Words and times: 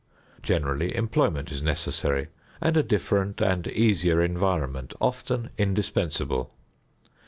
Generally 0.41 0.95
employment 0.95 1.51
is 1.51 1.61
necessary 1.61 2.29
and 2.59 2.75
a 2.75 2.81
different 2.81 3.39
and 3.39 3.67
easier 3.67 4.19
environment 4.19 4.95
often 4.99 5.51
indispensable. 5.59 6.49